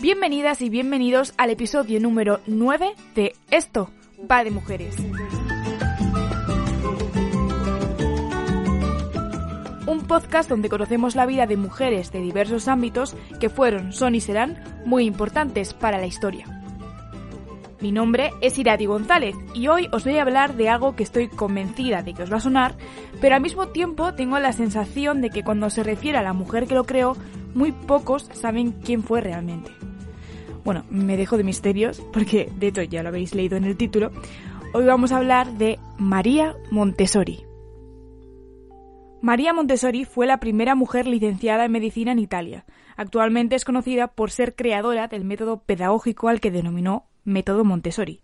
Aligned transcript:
Bienvenidas 0.00 0.62
y 0.62 0.70
bienvenidos 0.70 1.34
al 1.38 1.50
episodio 1.50 1.98
número 1.98 2.38
9 2.46 2.94
de 3.16 3.34
Esto 3.50 3.90
va 4.30 4.44
de 4.44 4.52
mujeres. 4.52 4.94
Un 9.86 10.06
podcast 10.06 10.48
donde 10.48 10.68
conocemos 10.68 11.16
la 11.16 11.26
vida 11.26 11.48
de 11.48 11.56
mujeres 11.56 12.12
de 12.12 12.20
diversos 12.20 12.68
ámbitos 12.68 13.16
que 13.40 13.48
fueron, 13.48 13.92
son 13.92 14.14
y 14.14 14.20
serán 14.20 14.62
muy 14.86 15.04
importantes 15.04 15.74
para 15.74 15.98
la 15.98 16.06
historia. 16.06 16.46
Mi 17.80 17.90
nombre 17.90 18.32
es 18.40 18.56
Irati 18.56 18.86
González 18.86 19.34
y 19.52 19.66
hoy 19.66 19.88
os 19.90 20.04
voy 20.04 20.18
a 20.18 20.22
hablar 20.22 20.54
de 20.54 20.68
algo 20.68 20.94
que 20.94 21.02
estoy 21.02 21.26
convencida 21.26 22.04
de 22.04 22.14
que 22.14 22.22
os 22.22 22.32
va 22.32 22.36
a 22.36 22.40
sonar, 22.40 22.76
pero 23.20 23.34
al 23.34 23.42
mismo 23.42 23.68
tiempo 23.68 24.14
tengo 24.14 24.38
la 24.38 24.52
sensación 24.52 25.20
de 25.20 25.30
que 25.30 25.42
cuando 25.42 25.70
se 25.70 25.82
refiere 25.82 26.18
a 26.18 26.22
la 26.22 26.34
mujer 26.34 26.68
que 26.68 26.76
lo 26.76 26.84
creó, 26.84 27.16
muy 27.54 27.72
pocos 27.72 28.28
saben 28.32 28.70
quién 28.70 29.02
fue 29.02 29.20
realmente. 29.20 29.72
Bueno, 30.68 30.84
me 30.90 31.16
dejo 31.16 31.38
de 31.38 31.44
misterios 31.44 32.02
porque 32.12 32.52
de 32.58 32.66
hecho 32.66 32.82
ya 32.82 33.02
lo 33.02 33.08
habéis 33.08 33.34
leído 33.34 33.56
en 33.56 33.64
el 33.64 33.78
título. 33.78 34.10
Hoy 34.74 34.84
vamos 34.84 35.12
a 35.12 35.16
hablar 35.16 35.54
de 35.54 35.78
María 35.96 36.56
Montessori. 36.70 37.42
María 39.22 39.54
Montessori 39.54 40.04
fue 40.04 40.26
la 40.26 40.40
primera 40.40 40.74
mujer 40.74 41.06
licenciada 41.06 41.64
en 41.64 41.72
medicina 41.72 42.12
en 42.12 42.18
Italia. 42.18 42.66
Actualmente 42.98 43.56
es 43.56 43.64
conocida 43.64 44.08
por 44.08 44.30
ser 44.30 44.54
creadora 44.56 45.08
del 45.08 45.24
método 45.24 45.62
pedagógico 45.62 46.28
al 46.28 46.38
que 46.38 46.50
denominó 46.50 47.06
método 47.24 47.64
Montessori. 47.64 48.20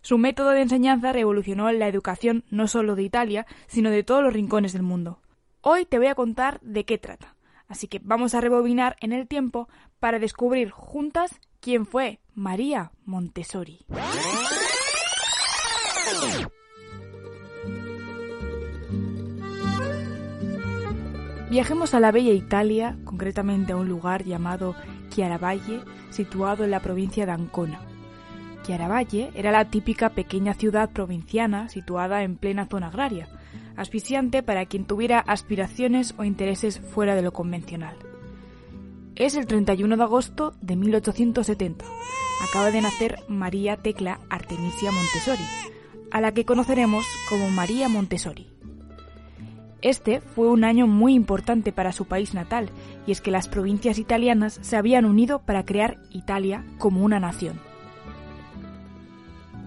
Su 0.00 0.18
método 0.18 0.50
de 0.50 0.62
enseñanza 0.62 1.12
revolucionó 1.12 1.70
la 1.70 1.86
educación 1.86 2.42
no 2.50 2.66
solo 2.66 2.96
de 2.96 3.04
Italia, 3.04 3.46
sino 3.68 3.90
de 3.90 4.02
todos 4.02 4.24
los 4.24 4.32
rincones 4.32 4.72
del 4.72 4.82
mundo. 4.82 5.20
Hoy 5.60 5.84
te 5.84 5.98
voy 5.98 6.08
a 6.08 6.16
contar 6.16 6.58
de 6.62 6.84
qué 6.84 6.98
trata. 6.98 7.36
Así 7.68 7.86
que 7.86 8.00
vamos 8.02 8.34
a 8.34 8.40
rebobinar 8.40 8.96
en 9.00 9.12
el 9.12 9.28
tiempo 9.28 9.68
para 10.00 10.18
descubrir 10.18 10.70
juntas 10.70 11.40
quién 11.66 11.84
fue 11.84 12.20
María 12.36 12.92
Montessori. 13.06 13.84
Viajemos 21.50 21.92
a 21.94 21.98
la 21.98 22.12
bella 22.12 22.32
Italia, 22.32 22.96
concretamente 23.02 23.72
a 23.72 23.76
un 23.76 23.88
lugar 23.88 24.22
llamado 24.22 24.76
Chiaravalle, 25.08 25.80
situado 26.10 26.62
en 26.62 26.70
la 26.70 26.78
provincia 26.78 27.26
de 27.26 27.32
Ancona. 27.32 27.80
Chiaravalle 28.62 29.32
era 29.34 29.50
la 29.50 29.68
típica 29.68 30.10
pequeña 30.10 30.54
ciudad 30.54 30.90
provinciana 30.90 31.68
situada 31.68 32.22
en 32.22 32.36
plena 32.36 32.66
zona 32.66 32.86
agraria, 32.86 33.26
asfixiante 33.76 34.44
para 34.44 34.66
quien 34.66 34.84
tuviera 34.84 35.18
aspiraciones 35.18 36.14
o 36.16 36.22
intereses 36.22 36.78
fuera 36.78 37.16
de 37.16 37.22
lo 37.22 37.32
convencional. 37.32 38.05
Es 39.16 39.34
el 39.34 39.46
31 39.46 39.96
de 39.96 40.02
agosto 40.02 40.52
de 40.60 40.76
1870. 40.76 41.86
Acaba 42.46 42.70
de 42.70 42.82
nacer 42.82 43.20
María 43.28 43.78
Tecla 43.78 44.20
Artemisia 44.28 44.92
Montessori, 44.92 45.42
a 46.10 46.20
la 46.20 46.32
que 46.32 46.44
conoceremos 46.44 47.06
como 47.30 47.48
María 47.48 47.88
Montessori. 47.88 48.50
Este 49.80 50.20
fue 50.20 50.48
un 50.48 50.64
año 50.64 50.86
muy 50.86 51.14
importante 51.14 51.72
para 51.72 51.92
su 51.92 52.04
país 52.04 52.34
natal, 52.34 52.68
y 53.06 53.12
es 53.12 53.22
que 53.22 53.30
las 53.30 53.48
provincias 53.48 53.98
italianas 53.98 54.58
se 54.60 54.76
habían 54.76 55.06
unido 55.06 55.38
para 55.38 55.64
crear 55.64 55.96
Italia 56.10 56.66
como 56.76 57.02
una 57.02 57.18
nación. 57.18 57.58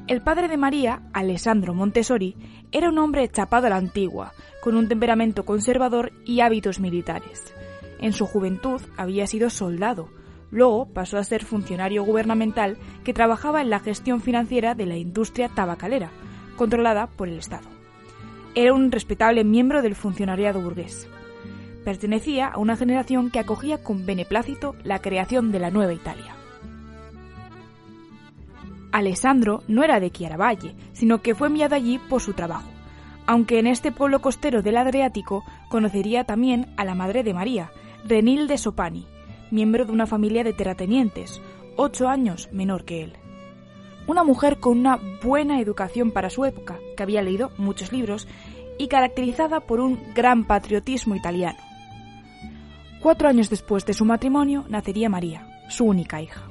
El 0.06 0.22
padre 0.22 0.48
de 0.48 0.58
María, 0.58 1.02
Alessandro 1.12 1.74
Montessori, 1.74 2.36
era 2.72 2.90
un 2.90 3.00
hombre 3.00 3.28
chapado 3.30 3.66
a 3.66 3.72
la 3.72 3.78
antigua, 3.78 4.32
con 4.62 4.76
un 4.76 4.88
temperamento 4.88 5.44
conservador 5.44 6.12
y 6.24 6.42
hábitos 6.42 6.80
militares. 6.80 7.52
En 8.00 8.14
su 8.14 8.26
juventud 8.26 8.82
había 8.98 9.28
sido 9.28 9.50
soldado, 9.50 10.10
luego 10.52 10.88
pasó 10.94 11.18
a 11.18 11.24
ser 11.24 11.44
funcionario 11.44 12.04
gubernamental 12.04 12.78
que 13.04 13.14
trabajaba 13.14 13.62
en 13.62 13.70
la 13.70 13.80
gestión 13.80 14.22
financiera 14.22 14.74
de 14.74 14.86
la 14.86 14.98
industria 14.98 15.50
tabacalera, 15.50 16.12
controlada 16.56 17.08
por 17.08 17.28
el 17.28 17.38
Estado. 17.38 17.68
Era 18.56 18.74
un 18.74 18.92
respetable 18.92 19.44
miembro 19.44 19.82
del 19.82 19.96
funcionariado 19.96 20.62
burgués. 20.62 21.08
Pertenecía 21.84 22.48
a 22.48 22.58
una 22.58 22.76
generación 22.76 23.32
que 23.32 23.40
acogía 23.40 23.84
con 23.84 24.06
beneplácito 24.06 24.76
la 24.84 25.00
creación 25.00 25.52
de 25.52 25.59
la 25.59 25.72
nueva 25.72 25.94
Italia. 25.94 26.36
Alessandro 28.92 29.64
no 29.68 29.84
era 29.84 30.00
de 30.00 30.09
Chiaravalle, 30.09 30.76
sino 30.94 31.22
que 31.22 31.36
fue 31.36 31.48
enviado 31.48 31.76
allí 31.76 32.00
por 32.09 32.22
su 32.22 32.34
trabajo, 32.34 32.70
aunque 33.28 33.59
en 33.59 33.68
este 33.68 33.92
pueblo 33.92 34.20
costero 34.20 34.62
del 34.62 34.78
Adriático 34.78 35.44
conocería 35.70 36.24
también 36.24 36.74
a 36.76 36.86
la 36.86 36.96
madre 36.96 37.24
de 37.24 37.34
María, 37.34 37.72
Renilde 38.06 38.58
Sopani, 38.58 39.06
miembro 39.52 39.86
de 39.86 39.92
una 39.92 40.08
familia 40.08 40.44
de 40.44 40.54
terratenientes, 40.54 41.42
ocho 41.76 42.08
años 42.08 42.50
menor 42.52 42.86
que 42.86 43.04
él. 43.04 43.14
Una 44.08 44.24
mujer 44.24 44.60
con 44.60 44.80
una 44.80 45.00
buena 45.24 45.60
educación 45.60 46.12
para 46.12 46.30
su 46.30 46.46
época, 46.46 46.80
que 46.96 47.04
había 47.04 47.22
leído 47.22 47.52
muchos 47.58 47.92
libros 47.92 48.28
y 48.78 48.88
caracterizada 48.88 49.59
por 49.59 49.80
un 49.80 50.00
gran 50.16 50.46
patriotismo 50.48 51.16
italiano. 51.16 51.59
Cuatro 53.02 53.28
años 53.30 53.50
después 53.50 53.86
de 53.86 53.94
su 53.94 54.06
matrimonio 54.06 54.66
nacería 54.70 55.09
María, 55.09 55.48
su 55.70 55.86
única 55.86 56.22
hija. 56.22 56.44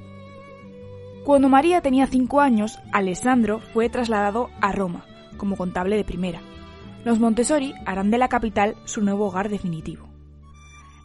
Cuando 1.24 1.48
María 1.48 1.80
tenía 1.80 2.06
cinco 2.06 2.40
años, 2.40 2.78
Alessandro 2.92 3.60
fue 3.72 3.88
trasladado 3.88 4.50
a 4.60 4.72
Roma 4.72 5.04
como 5.36 5.56
contable 5.56 5.96
de 5.96 6.04
primera. 6.04 6.40
Los 7.04 7.18
Montessori 7.18 7.74
harán 7.86 8.10
de 8.10 8.18
la 8.18 8.28
capital 8.28 8.76
su 8.84 9.02
nuevo 9.02 9.26
hogar 9.26 9.48
definitivo. 9.48 10.07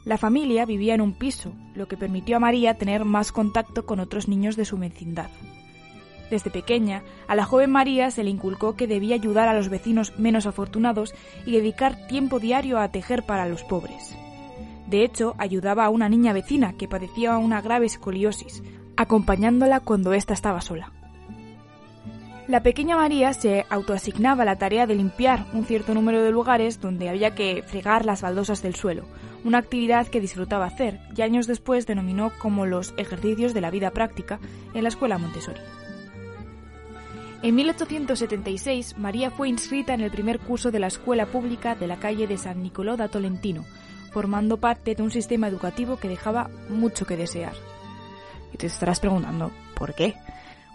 La 0.05 0.17
familia 0.17 0.65
vivía 0.65 0.95
en 0.95 1.01
un 1.01 1.13
piso, 1.13 1.53
lo 1.75 1.87
que 1.87 1.95
permitió 1.95 2.35
a 2.35 2.39
María 2.39 2.73
tener 2.73 3.05
más 3.05 3.31
contacto 3.31 3.85
con 3.85 4.01
otros 4.01 4.27
niños 4.27 4.57
de 4.57 4.65
su 4.65 4.77
vecindad. 4.77 5.29
Desde 6.29 6.49
pequeña, 6.49 7.03
a 7.27 7.35
la 7.35 7.45
joven 7.45 7.71
María 7.71 8.11
se 8.11 8.23
le 8.23 8.29
inculcó 8.29 8.75
que 8.75 8.87
debía 8.87 9.15
ayudar 9.15 9.47
a 9.47 9.53
los 9.53 9.69
vecinos 9.69 10.17
menos 10.17 10.45
afortunados 10.45 11.13
y 11.45 11.51
dedicar 11.51 12.07
tiempo 12.07 12.39
diario 12.39 12.79
a 12.79 12.89
tejer 12.89 13.23
para 13.23 13.47
los 13.47 13.63
pobres. 13.63 14.15
De 14.87 15.05
hecho, 15.05 15.35
ayudaba 15.37 15.85
a 15.85 15.89
una 15.89 16.09
niña 16.09 16.33
vecina 16.33 16.73
que 16.73 16.87
padecía 16.87 17.37
una 17.37 17.61
grave 17.61 17.85
escoliosis, 17.85 18.61
acompañándola 18.97 19.79
cuando 19.79 20.13
ésta 20.13 20.33
estaba 20.33 20.59
sola. 20.59 20.91
La 22.47 22.61
pequeña 22.61 22.97
María 22.97 23.31
se 23.33 23.65
autoasignaba 23.69 24.43
la 24.43 24.57
tarea 24.57 24.85
de 24.85 24.95
limpiar 24.95 25.45
un 25.53 25.63
cierto 25.63 25.93
número 25.93 26.21
de 26.21 26.31
lugares 26.31 26.81
donde 26.81 27.07
había 27.07 27.35
que 27.35 27.63
fregar 27.63 28.05
las 28.05 28.21
baldosas 28.21 28.61
del 28.61 28.75
suelo, 28.75 29.05
una 29.43 29.57
actividad 29.57 30.07
que 30.07 30.21
disfrutaba 30.21 30.65
hacer 30.65 30.99
y 31.15 31.21
años 31.21 31.47
después 31.47 31.85
denominó 31.85 32.31
como 32.39 32.65
los 32.65 32.93
ejercicios 32.97 33.53
de 33.53 33.61
la 33.61 33.71
vida 33.71 33.91
práctica 33.91 34.39
en 34.73 34.83
la 34.83 34.89
escuela 34.89 35.17
Montessori. 35.17 35.59
En 37.43 37.55
1876, 37.55 38.97
María 38.97 39.29
fue 39.29 39.49
inscrita 39.49 39.93
en 39.93 39.99
el 39.99 40.11
primer 40.11 40.39
curso 40.39 40.71
de 40.71 40.79
la 40.79 40.87
escuela 40.87 41.25
pública 41.25 41.75
de 41.75 41.87
la 41.87 41.97
calle 41.97 42.25
de 42.25 42.37
San 42.37 42.63
Nicolò 42.63 42.95
da 42.95 43.09
Tolentino, 43.09 43.65
formando 44.13 44.57
parte 44.57 44.95
de 44.95 45.03
un 45.03 45.11
sistema 45.11 45.49
educativo 45.49 45.97
que 45.97 46.07
dejaba 46.07 46.49
mucho 46.69 47.05
que 47.05 47.17
desear. 47.17 47.53
Y 48.53 48.57
te 48.57 48.67
estarás 48.67 49.01
preguntando, 49.01 49.51
¿por 49.75 49.93
qué? 49.93 50.15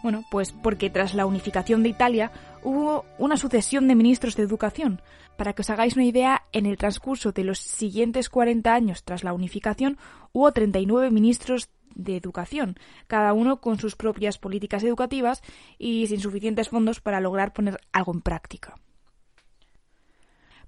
Bueno, 0.02 0.24
pues 0.30 0.52
porque 0.52 0.90
tras 0.90 1.14
la 1.14 1.24
unificación 1.24 1.82
de 1.82 1.88
Italia 1.88 2.32
hubo 2.62 3.04
una 3.18 3.36
sucesión 3.36 3.88
de 3.88 3.94
ministros 3.94 4.36
de 4.36 4.42
educación. 4.42 5.00
Para 5.36 5.52
que 5.52 5.62
os 5.62 5.70
hagáis 5.70 5.94
una 5.94 6.04
idea, 6.04 6.42
en 6.52 6.66
el 6.66 6.76
transcurso 6.76 7.32
de 7.32 7.44
los 7.44 7.58
siguientes 7.58 8.28
40 8.28 8.72
años 8.72 9.04
tras 9.04 9.24
la 9.24 9.32
unificación 9.32 9.98
hubo 10.32 10.52
39 10.52 11.10
ministros 11.10 11.70
de 11.94 12.16
educación, 12.16 12.78
cada 13.06 13.32
uno 13.32 13.60
con 13.60 13.78
sus 13.78 13.96
propias 13.96 14.38
políticas 14.38 14.84
educativas 14.84 15.42
y 15.78 16.06
sin 16.06 16.20
suficientes 16.20 16.68
fondos 16.68 17.00
para 17.00 17.20
lograr 17.20 17.52
poner 17.52 17.80
algo 17.92 18.12
en 18.12 18.20
práctica. 18.20 18.76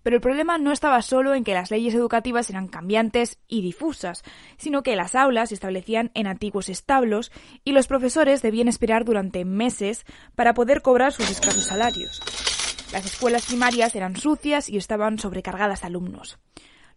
Pero 0.02 0.16
el 0.16 0.22
problema 0.22 0.58
no 0.58 0.72
estaba 0.72 1.02
solo 1.02 1.34
en 1.34 1.44
que 1.44 1.54
las 1.54 1.70
leyes 1.70 1.94
educativas 1.94 2.50
eran 2.50 2.68
cambiantes 2.68 3.38
y 3.48 3.62
difusas, 3.62 4.22
sino 4.56 4.82
que 4.82 4.96
las 4.96 5.14
aulas 5.14 5.50
se 5.50 5.54
establecían 5.54 6.10
en 6.14 6.26
antiguos 6.26 6.68
establos 6.68 7.30
y 7.64 7.72
los 7.72 7.86
profesores 7.86 8.42
debían 8.42 8.68
esperar 8.68 9.04
durante 9.04 9.44
meses 9.44 10.04
para 10.34 10.54
poder 10.54 10.82
cobrar 10.82 11.12
sus 11.12 11.30
escasos 11.30 11.64
salarios. 11.64 12.20
Las 12.92 13.06
escuelas 13.06 13.46
primarias 13.46 13.94
eran 13.94 14.16
sucias 14.16 14.68
y 14.68 14.76
estaban 14.76 15.18
sobrecargadas 15.18 15.82
de 15.82 15.86
alumnos. 15.86 16.38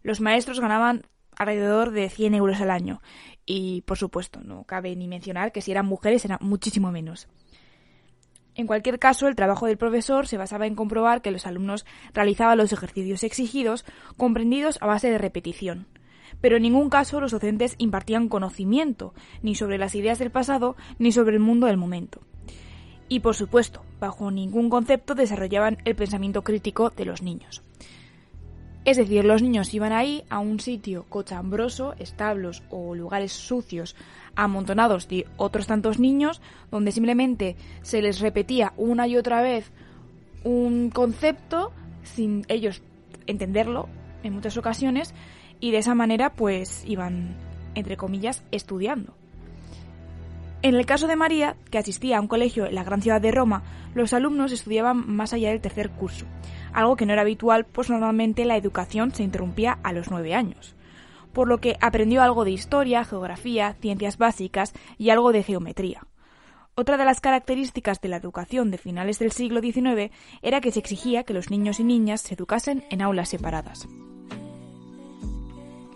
Los 0.02 0.20
maestros 0.20 0.60
ganaban 0.60 1.02
alrededor 1.36 1.90
de 1.90 2.08
100 2.08 2.34
euros 2.34 2.60
al 2.60 2.70
año 2.70 3.00
y, 3.46 3.82
por 3.82 3.98
supuesto, 3.98 4.40
no 4.40 4.64
cabe 4.64 4.96
ni 4.96 5.08
mencionar 5.08 5.52
que 5.52 5.60
si 5.60 5.70
eran 5.70 5.86
mujeres 5.86 6.24
era 6.24 6.38
muchísimo 6.40 6.90
menos. 6.90 7.28
En 8.56 8.66
cualquier 8.66 8.98
caso, 8.98 9.26
el 9.26 9.34
trabajo 9.34 9.66
del 9.66 9.76
profesor 9.76 10.28
se 10.28 10.36
basaba 10.36 10.66
en 10.66 10.76
comprobar 10.76 11.22
que 11.22 11.32
los 11.32 11.46
alumnos 11.46 11.84
realizaban 12.12 12.58
los 12.58 12.72
ejercicios 12.72 13.24
exigidos, 13.24 13.84
comprendidos 14.16 14.78
a 14.80 14.86
base 14.86 15.10
de 15.10 15.18
repetición. 15.18 15.86
Pero 16.40 16.56
en 16.56 16.62
ningún 16.62 16.88
caso 16.88 17.20
los 17.20 17.32
docentes 17.32 17.74
impartían 17.78 18.28
conocimiento, 18.28 19.12
ni 19.42 19.54
sobre 19.54 19.78
las 19.78 19.94
ideas 19.94 20.18
del 20.18 20.30
pasado, 20.30 20.76
ni 20.98 21.10
sobre 21.10 21.34
el 21.34 21.40
mundo 21.40 21.66
del 21.66 21.76
momento. 21.76 22.20
Y, 23.08 23.20
por 23.20 23.34
supuesto, 23.34 23.82
bajo 24.00 24.30
ningún 24.30 24.70
concepto 24.70 25.14
desarrollaban 25.14 25.78
el 25.84 25.94
pensamiento 25.94 26.42
crítico 26.42 26.90
de 26.90 27.04
los 27.04 27.22
niños. 27.22 27.62
Es 28.84 28.98
decir, 28.98 29.24
los 29.24 29.40
niños 29.40 29.72
iban 29.72 29.92
ahí 29.92 30.24
a 30.28 30.40
un 30.40 30.60
sitio 30.60 31.06
cochambroso, 31.08 31.94
establos 31.98 32.62
o 32.68 32.94
lugares 32.94 33.32
sucios, 33.32 33.96
amontonados 34.36 35.08
de 35.08 35.26
otros 35.38 35.66
tantos 35.66 35.98
niños, 35.98 36.42
donde 36.70 36.92
simplemente 36.92 37.56
se 37.82 38.02
les 38.02 38.20
repetía 38.20 38.74
una 38.76 39.06
y 39.06 39.16
otra 39.16 39.40
vez 39.40 39.72
un 40.42 40.90
concepto 40.90 41.72
sin 42.02 42.44
ellos 42.48 42.82
entenderlo 43.26 43.88
en 44.22 44.34
muchas 44.34 44.58
ocasiones 44.58 45.14
y 45.60 45.70
de 45.70 45.78
esa 45.78 45.94
manera 45.94 46.34
pues 46.34 46.84
iban, 46.86 47.36
entre 47.74 47.96
comillas, 47.96 48.42
estudiando. 48.50 49.14
En 50.64 50.74
el 50.74 50.86
caso 50.86 51.06
de 51.06 51.14
María, 51.14 51.54
que 51.70 51.78
asistía 51.78 52.18
a 52.18 52.20
un 52.20 52.26
colegio 52.26 52.66
en 52.66 52.74
la 52.74 52.82
gran 52.82 53.02
ciudad 53.02 53.20
de 53.20 53.30
Roma, 53.30 53.62
los 53.94 54.12
alumnos 54.12 54.50
estudiaban 54.50 55.06
más 55.06 55.32
allá 55.32 55.50
del 55.50 55.60
tercer 55.60 55.90
curso 55.90 56.26
algo 56.74 56.96
que 56.96 57.06
no 57.06 57.12
era 57.12 57.22
habitual, 57.22 57.64
pues 57.64 57.88
normalmente 57.88 58.44
la 58.44 58.56
educación 58.56 59.14
se 59.14 59.22
interrumpía 59.22 59.78
a 59.82 59.92
los 59.92 60.10
nueve 60.10 60.34
años. 60.34 60.74
Por 61.32 61.48
lo 61.48 61.58
que 61.58 61.76
aprendió 61.80 62.22
algo 62.22 62.44
de 62.44 62.50
historia, 62.50 63.04
geografía, 63.04 63.76
ciencias 63.80 64.18
básicas 64.18 64.74
y 64.98 65.10
algo 65.10 65.32
de 65.32 65.42
geometría. 65.42 66.06
Otra 66.74 66.96
de 66.96 67.04
las 67.04 67.20
características 67.20 68.00
de 68.00 68.08
la 68.08 68.16
educación 68.16 68.72
de 68.72 68.78
finales 68.78 69.20
del 69.20 69.30
siglo 69.30 69.60
XIX 69.60 70.12
era 70.42 70.60
que 70.60 70.72
se 70.72 70.80
exigía 70.80 71.22
que 71.22 71.34
los 71.34 71.50
niños 71.50 71.78
y 71.78 71.84
niñas 71.84 72.20
se 72.20 72.34
educasen 72.34 72.84
en 72.90 73.00
aulas 73.00 73.28
separadas. 73.28 73.86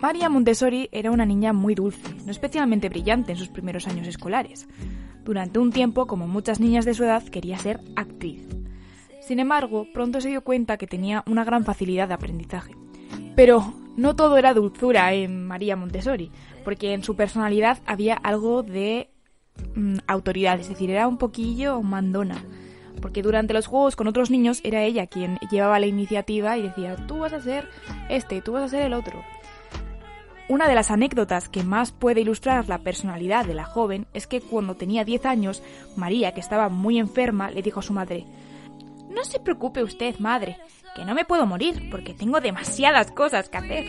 María 0.01 0.29
Montessori 0.29 0.87
era 0.93 1.11
una 1.11 1.25
niña 1.25 1.51
muy 1.51 1.75
dulce, 1.75 2.15
no 2.25 2.31
especialmente 2.31 2.87
brillante 2.87 3.33
en 3.33 3.37
sus 3.37 3.49
primeros 3.49 3.85
años 3.85 4.07
escolares. 4.07 4.65
Durante 5.25 5.59
un 5.59 5.73
tiempo, 5.73 6.07
como 6.07 6.25
muchas 6.25 6.61
niñas 6.61 6.85
de 6.85 6.93
su 6.93 7.03
edad, 7.03 7.21
quería 7.23 7.57
ser 7.57 7.81
actriz. 7.97 8.47
Sin 9.19 9.39
embargo, 9.39 9.87
pronto 9.93 10.21
se 10.21 10.29
dio 10.29 10.41
cuenta 10.41 10.77
que 10.77 10.87
tenía 10.87 11.25
una 11.27 11.43
gran 11.43 11.65
facilidad 11.65 12.07
de 12.07 12.13
aprendizaje. 12.13 12.75
Pero 13.35 13.73
no 13.97 14.15
todo 14.15 14.37
era 14.37 14.53
dulzura 14.53 15.13
en 15.13 15.45
María 15.45 15.75
Montessori, 15.75 16.31
porque 16.63 16.93
en 16.93 17.03
su 17.03 17.17
personalidad 17.17 17.79
había 17.85 18.13
algo 18.13 18.63
de 18.63 19.09
mm, 19.75 19.97
autoridad, 20.07 20.61
es 20.61 20.69
decir, 20.69 20.89
era 20.91 21.09
un 21.09 21.17
poquillo 21.17 21.81
mandona. 21.81 22.41
Porque 23.01 23.21
durante 23.21 23.53
los 23.53 23.67
juegos 23.67 23.97
con 23.97 24.07
otros 24.07 24.31
niños 24.31 24.61
era 24.63 24.83
ella 24.83 25.07
quien 25.07 25.39
llevaba 25.51 25.79
la 25.79 25.87
iniciativa 25.87 26.57
y 26.57 26.61
decía, 26.61 26.95
tú 27.05 27.19
vas 27.19 27.33
a 27.33 27.41
ser 27.41 27.67
este, 28.09 28.41
tú 28.41 28.53
vas 28.53 28.63
a 28.63 28.69
ser 28.69 28.83
el 28.83 28.93
otro. 28.93 29.21
Una 30.49 30.67
de 30.67 30.73
las 30.73 30.89
anécdotas 30.89 31.47
que 31.47 31.63
más 31.63 31.91
puede 31.91 32.21
ilustrar 32.21 32.67
la 32.67 32.79
personalidad 32.79 33.45
de 33.45 33.53
la 33.53 33.65
joven 33.65 34.07
es 34.15 34.25
que 34.25 34.41
cuando 34.41 34.75
tenía 34.75 35.05
10 35.05 35.27
años, 35.27 35.61
María, 35.95 36.33
que 36.33 36.39
estaba 36.39 36.69
muy 36.69 36.97
enferma, 36.97 37.51
le 37.51 37.61
dijo 37.61 37.81
a 37.81 37.83
su 37.83 37.93
madre, 37.93 38.25
no 39.11 39.23
se 39.25 39.39
preocupe 39.39 39.83
usted, 39.83 40.17
madre, 40.17 40.57
que 40.95 41.05
no 41.05 41.13
me 41.13 41.23
puedo 41.23 41.45
morir 41.45 41.91
porque 41.91 42.15
tengo 42.15 42.41
demasiadas 42.41 43.11
cosas 43.11 43.47
que 43.47 43.57
hacer. 43.59 43.85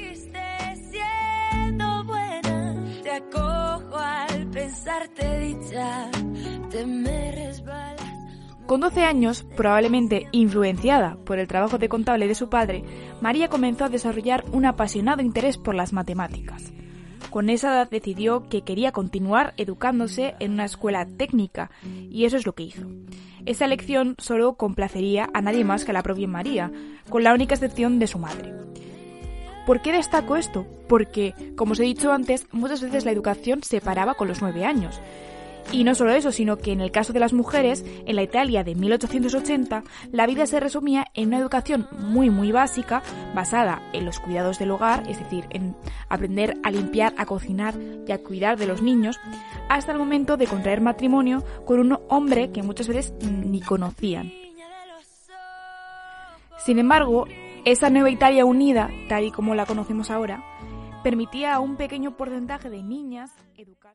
Con 8.71 8.83
12 8.83 9.03
años, 9.03 9.45
probablemente 9.57 10.29
influenciada 10.31 11.17
por 11.25 11.41
el 11.41 11.49
trabajo 11.49 11.77
de 11.77 11.89
contable 11.89 12.29
de 12.29 12.37
su 12.37 12.49
padre, 12.49 12.85
María 13.21 13.49
comenzó 13.49 13.87
a 13.87 13.89
desarrollar 13.89 14.45
un 14.53 14.65
apasionado 14.65 15.23
interés 15.23 15.59
por 15.59 15.75
las 15.75 15.93
matemáticas. 15.93 16.73
Con 17.31 17.51
esa 17.51 17.73
edad 17.73 17.91
decidió 17.91 18.49
que 18.49 18.63
quería 18.63 18.93
continuar 18.93 19.55
educándose 19.57 20.37
en 20.39 20.53
una 20.53 20.67
escuela 20.67 21.05
técnica, 21.05 21.73
y 21.83 22.27
eso 22.27 22.37
es 22.37 22.47
lo 22.47 22.55
que 22.55 22.63
hizo. 22.63 22.87
Esa 23.45 23.65
elección 23.65 24.15
solo 24.19 24.55
complacería 24.55 25.29
a 25.35 25.43
nadie 25.43 25.65
más 25.65 25.85
que 25.85 25.91
a 25.91 25.95
la 25.95 26.05
propia 26.05 26.29
María, 26.29 26.71
con 27.09 27.25
la 27.25 27.35
única 27.35 27.55
excepción 27.55 27.99
de 27.99 28.07
su 28.07 28.21
madre. 28.21 28.55
¿Por 29.67 29.83
qué 29.83 29.91
destaco 29.91 30.37
esto? 30.37 30.65
Porque, 30.89 31.35
como 31.57 31.73
os 31.73 31.81
he 31.81 31.83
dicho 31.83 32.13
antes, 32.13 32.47
muchas 32.53 32.83
veces 32.83 33.05
la 33.05 33.11
educación 33.11 33.65
se 33.65 33.81
paraba 33.81 34.15
con 34.15 34.29
los 34.29 34.41
nueve 34.41 34.65
años. 34.65 35.01
Y 35.73 35.85
no 35.85 35.95
solo 35.95 36.13
eso, 36.13 36.33
sino 36.33 36.57
que 36.57 36.73
en 36.73 36.81
el 36.81 36.91
caso 36.91 37.13
de 37.13 37.21
las 37.21 37.33
mujeres, 37.33 37.85
en 38.07 38.17
la 38.17 38.23
Italia 38.23 38.65
de 38.65 38.75
1880, 38.75 39.85
la 40.11 40.27
vida 40.27 40.47
se 40.47 40.61
resumía 40.61 41.07
en 41.15 41.29
una 41.29 41.39
educación 41.39 41.89
muy 41.99 42.31
muy 42.31 42.53
básica, 42.53 43.03
basada 43.35 43.83
en 43.93 44.05
los 44.05 44.19
cuidados 44.21 44.59
del 44.59 44.71
hogar, 44.73 45.05
es 45.09 45.19
decir, 45.19 45.45
en 45.51 45.77
aprender 46.09 46.59
a 46.63 46.71
limpiar, 46.71 47.15
a 47.17 47.27
cocinar 47.27 47.75
y 48.07 48.13
a 48.13 48.23
cuidar 48.23 48.59
de 48.59 48.67
los 48.67 48.83
niños, 48.83 49.19
hasta 49.69 49.93
el 49.93 49.99
momento 49.99 50.37
de 50.37 50.47
contraer 50.47 50.81
matrimonio 50.81 51.45
con 51.65 51.81
un 51.81 51.99
hombre 52.09 52.51
que 52.51 52.63
muchas 52.63 52.89
veces 52.89 53.15
ni 53.23 53.61
conocían. 53.61 54.33
Sin 56.59 56.79
embargo, 56.79 57.27
esa 57.65 57.91
nueva 57.91 58.11
Italia 58.11 58.45
unida, 58.45 58.91
tal 59.09 59.25
y 59.25 59.31
como 59.31 59.55
la 59.55 59.67
conocemos 59.67 60.11
ahora, 60.11 60.45
permitía 61.03 61.55
a 61.55 61.61
un 61.61 61.77
pequeño 61.77 62.17
porcentaje 62.17 62.69
de 62.69 62.83
niñas 62.83 63.31
educar. 63.57 63.95